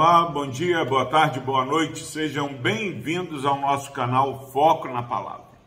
[0.00, 5.58] Olá, bom dia, boa tarde, boa noite, sejam bem-vindos ao nosso canal Foco na Palavra.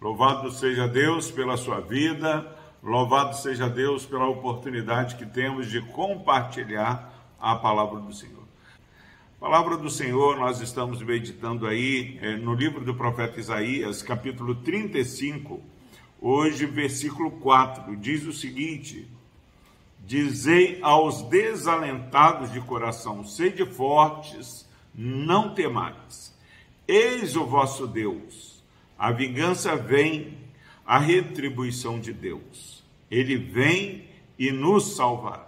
[0.00, 2.46] Louvado seja Deus pela sua vida,
[2.80, 8.44] louvado seja Deus pela oportunidade que temos de compartilhar a palavra do Senhor.
[9.40, 15.60] Palavra do Senhor, nós estamos meditando aí é, no livro do profeta Isaías, capítulo 35,
[16.20, 19.10] hoje, versículo 4, diz o seguinte
[20.06, 26.34] Dizei aos desalentados de coração: sede fortes, não temais.
[26.86, 28.62] Eis o vosso Deus.
[28.98, 30.36] A vingança vem,
[30.84, 32.82] a retribuição de Deus.
[33.10, 35.46] Ele vem e nos salvará.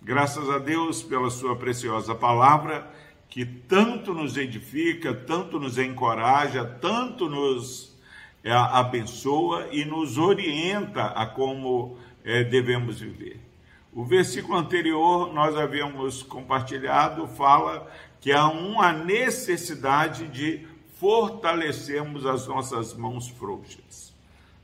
[0.00, 2.90] Graças a Deus pela sua preciosa palavra,
[3.28, 7.94] que tanto nos edifica, tanto nos encoraja, tanto nos
[8.42, 13.47] é, abençoa e nos orienta a como é, devemos viver.
[13.92, 20.66] O versículo anterior, nós havíamos compartilhado, fala que há uma necessidade de
[20.98, 24.12] fortalecermos as nossas mãos frouxas.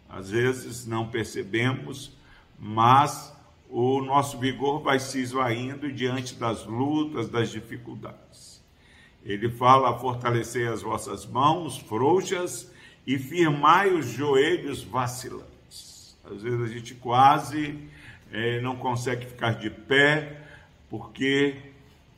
[0.08, 2.12] Às vezes não percebemos,
[2.58, 3.34] mas
[3.68, 8.62] o nosso vigor vai se esvaindo diante das lutas, das dificuldades.
[9.24, 12.70] Ele fala: fortalecer as vossas mãos frouxas
[13.06, 16.16] e firmai os joelhos vacilantes.
[16.24, 17.78] Às vezes a gente quase
[18.34, 20.40] é, não consegue ficar de pé,
[20.90, 21.54] porque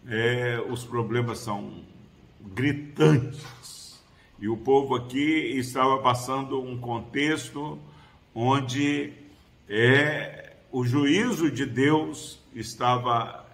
[0.09, 1.85] é, os problemas são
[2.41, 4.03] gritantes.
[4.39, 5.21] E o povo aqui
[5.59, 7.79] estava passando um contexto
[8.35, 9.13] onde
[9.69, 13.47] é, o juízo de Deus estava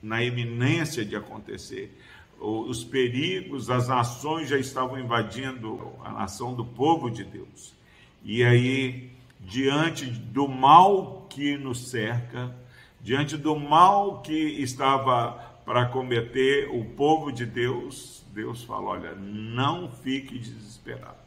[0.00, 1.98] na iminência de acontecer.
[2.38, 7.74] Os perigos, as nações já estavam invadindo a nação do povo de Deus.
[8.22, 9.13] E aí,
[9.44, 12.54] diante do mal que nos cerca,
[13.00, 15.32] diante do mal que estava
[15.64, 21.24] para cometer o povo de Deus, Deus fala: olha, não fique desesperado.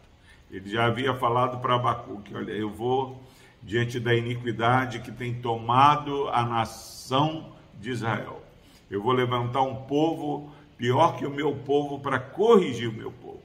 [0.50, 3.22] Ele já havia falado para Abacuque: olha, eu vou
[3.61, 8.41] diante da iniquidade que tem tomado a nação de Israel.
[8.89, 13.41] Eu vou levantar um povo pior que o meu povo para corrigir o meu povo.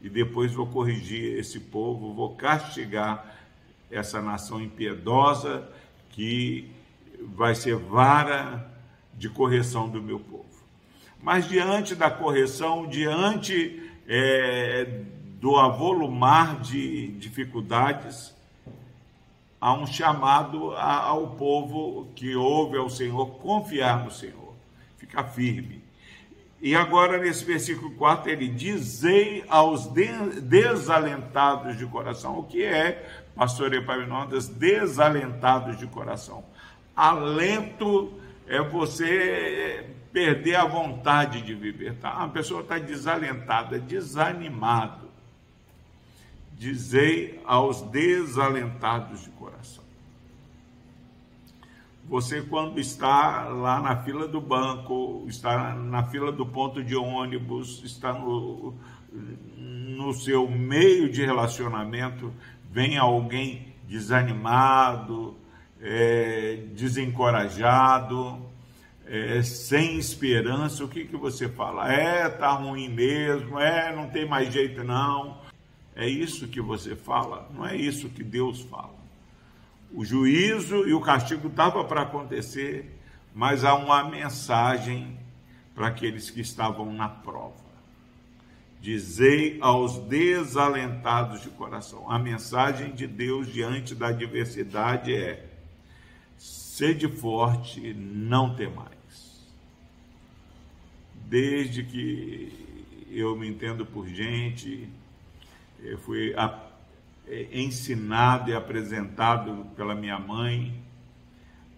[0.00, 3.43] E depois vou corrigir esse povo, vou castigar
[3.90, 5.68] essa nação impiedosa
[6.10, 6.70] que
[7.20, 8.70] vai ser vara
[9.14, 10.44] de correção do meu povo.
[11.22, 15.02] Mas diante da correção, diante é,
[15.40, 18.34] do avolumar de dificuldades,
[19.60, 24.54] há um chamado ao povo que ouve ao Senhor confiar no Senhor,
[24.98, 25.83] ficar firme.
[26.64, 33.74] E agora, nesse versículo 4, ele dizei aos desalentados de coração, o que é pastor
[33.74, 36.42] Epaminondas, desalentados de coração.
[36.96, 38.14] Alento
[38.46, 41.96] é você perder a vontade de viver.
[41.96, 42.16] Tá?
[42.16, 45.10] Uma pessoa está desalentada, desanimado.
[46.52, 49.83] Dizei aos desalentados de coração.
[52.08, 57.82] Você, quando está lá na fila do banco, está na fila do ponto de ônibus,
[57.82, 58.74] está no,
[59.10, 62.32] no seu meio de relacionamento,
[62.70, 65.34] vem alguém desanimado,
[65.80, 68.38] é, desencorajado,
[69.06, 71.92] é, sem esperança, o que, que você fala?
[71.92, 75.42] É, tá ruim mesmo, é, não tem mais jeito não.
[75.96, 79.03] É isso que você fala, não é isso que Deus fala.
[79.94, 82.98] O juízo e o castigo estava para acontecer,
[83.32, 85.16] mas há uma mensagem
[85.72, 87.64] para aqueles que estavam na prova.
[88.80, 92.10] Dizei aos desalentados de coração.
[92.10, 95.48] A mensagem de Deus diante da adversidade é:
[96.36, 99.48] sede forte, não temais.
[101.14, 104.88] Desde que eu me entendo por gente,
[105.80, 106.63] eu fui é,
[107.52, 110.84] ensinado e apresentado pela minha mãe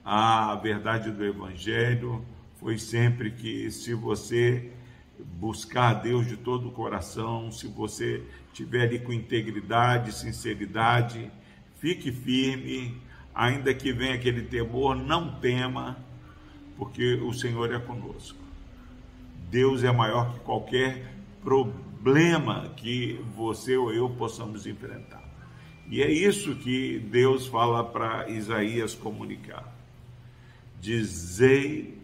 [0.08, 2.24] a verdade do Evangelho
[2.60, 4.70] foi sempre que se você
[5.18, 8.22] buscar a Deus de todo o coração, se você
[8.52, 11.28] tiver ali com integridade, sinceridade,
[11.80, 12.96] fique firme,
[13.34, 15.98] ainda que venha aquele temor, não tema,
[16.76, 18.38] porque o Senhor é conosco.
[19.50, 25.25] Deus é maior que qualquer problema que você ou eu possamos enfrentar.
[25.88, 29.72] E é isso que Deus fala para Isaías comunicar.
[30.80, 31.96] Dizei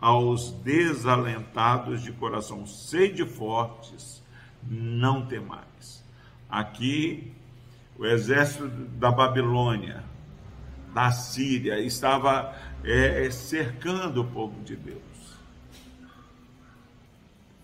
[0.00, 4.22] aos desalentados de coração, sede fortes,
[4.62, 6.02] não temais.
[6.48, 7.32] Aqui,
[7.98, 10.02] o exército da Babilônia,
[10.92, 15.00] da Síria, estava é, cercando o povo de Deus.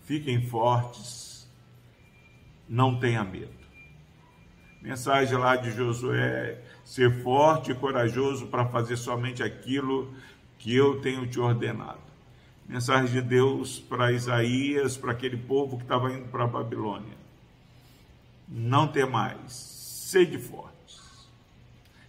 [0.05, 1.47] fiquem fortes,
[2.67, 3.68] não tenha medo.
[4.81, 10.13] Mensagem lá de Josué: ser forte e corajoso para fazer somente aquilo
[10.59, 12.09] que eu tenho te ordenado.
[12.69, 17.17] Mensagem de Deus para Isaías, para aquele povo que estava indo para a Babilônia.
[18.47, 21.01] Não temais, sede fortes.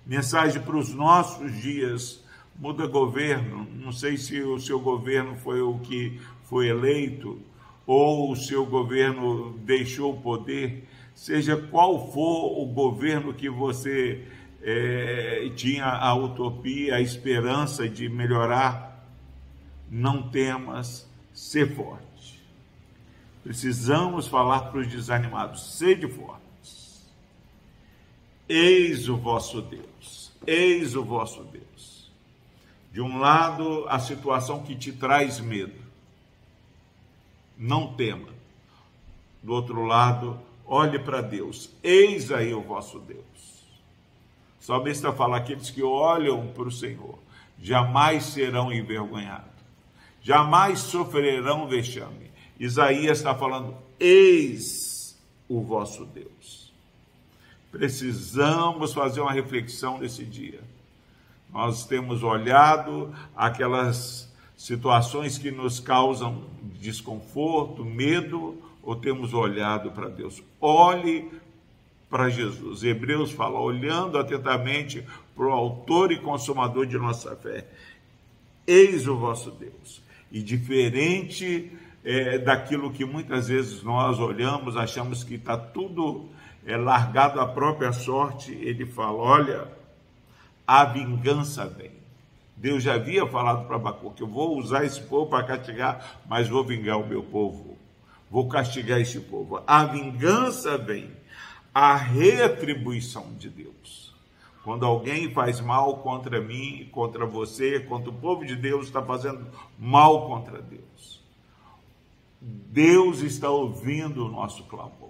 [0.05, 2.23] Mensagem para os nossos dias,
[2.57, 3.67] muda governo.
[3.75, 7.39] Não sei se o seu governo foi o que foi eleito
[7.85, 10.87] ou o seu governo deixou o poder,
[11.19, 14.25] seja qual for o governo que você
[14.61, 19.05] é, tinha a utopia, a esperança de melhorar,
[19.91, 22.41] não temas, ser forte.
[23.43, 27.05] Precisamos falar para os desanimados: sede fortes.
[28.47, 32.09] Eis o vosso Deus, eis o vosso Deus.
[32.93, 35.81] De um lado, a situação que te traz medo,
[37.57, 38.29] não tema.
[39.43, 43.25] Do outro lado, olhe para Deus, eis aí o vosso Deus.
[44.59, 47.17] Salmista fala: aqueles que olham para o Senhor
[47.61, 49.49] jamais serão envergonhados,
[50.21, 52.29] jamais sofrerão vexame.
[52.59, 56.71] Isaías está falando: eis o vosso Deus.
[57.71, 60.61] Precisamos fazer uma reflexão nesse dia.
[61.51, 66.43] Nós temos olhado aquelas situações que nos causam
[66.79, 70.41] desconforto, medo, ou temos olhado para Deus?
[70.59, 71.29] Olhe
[72.09, 72.83] para Jesus.
[72.83, 75.05] Hebreus fala, olhando atentamente
[75.35, 77.67] para o autor e consumador de nossa fé.
[78.65, 80.01] Eis o vosso Deus.
[80.31, 81.71] E diferente
[82.03, 86.27] é, daquilo que muitas vezes nós olhamos, achamos que está tudo
[86.65, 89.67] é, largado à própria sorte, ele fala: olha,
[90.65, 91.91] a vingança vem.
[92.57, 96.63] Deus já havia falado para Abacuque: eu vou usar esse povo para castigar, mas vou
[96.63, 97.77] vingar o meu povo.
[98.29, 99.61] Vou castigar esse povo.
[99.65, 101.11] A vingança vem
[101.73, 104.13] a retribuição de Deus.
[104.63, 109.47] Quando alguém faz mal contra mim, contra você, contra o povo de Deus, está fazendo
[109.77, 111.23] mal contra Deus.
[112.41, 115.09] Deus está ouvindo o nosso clamor.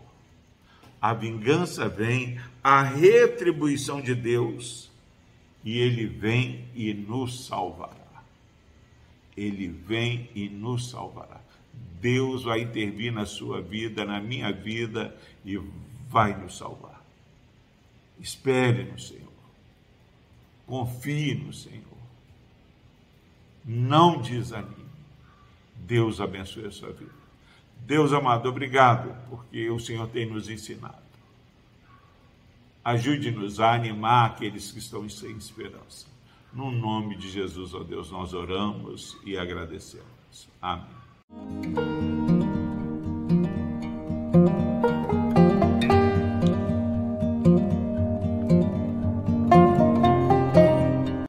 [1.01, 4.89] A vingança vem, a retribuição de Deus,
[5.63, 8.23] e Ele vem e nos salvará.
[9.35, 11.41] Ele vem e nos salvará.
[11.73, 15.57] Deus vai intervir na sua vida, na minha vida, e
[16.07, 17.03] vai nos salvar.
[18.19, 19.29] Espere no Senhor.
[20.65, 21.83] Confie no Senhor.
[23.65, 24.75] Não desanime.
[25.75, 27.19] Deus abençoe a sua vida.
[27.79, 31.09] Deus amado, obrigado, porque o Senhor tem nos ensinado.
[32.83, 36.07] Ajude-nos a animar aqueles que estão sem esperança.
[36.53, 40.47] No nome de Jesus, ó Deus, nós oramos e agradecemos.
[40.61, 40.98] Amém.
[41.31, 42.18] Música